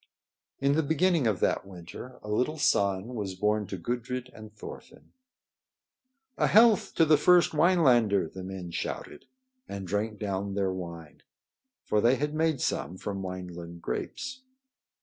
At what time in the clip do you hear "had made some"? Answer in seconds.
12.15-12.97